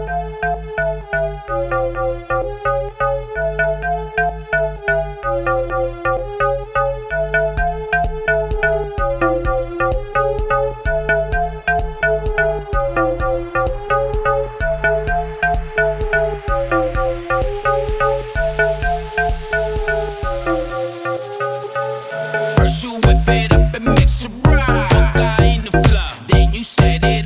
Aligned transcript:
said 26.67 27.05
it 27.05 27.26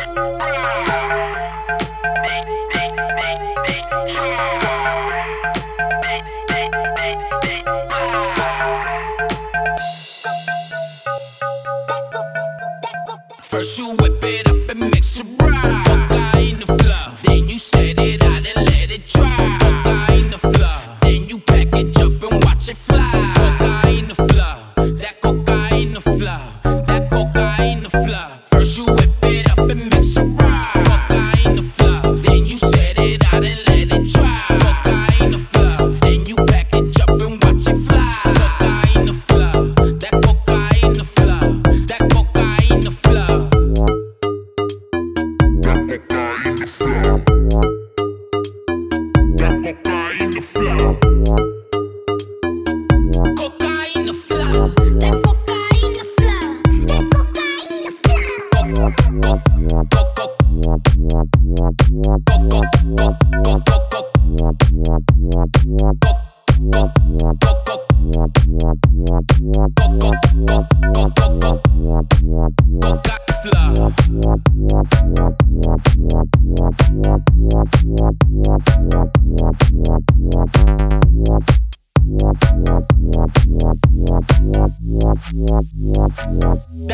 in 23.91 24.07
the 24.07 24.15
fly. 24.15 24.70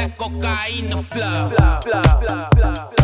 that 0.08 0.18
cocaine 0.18 1.04
flow. 1.04 2.97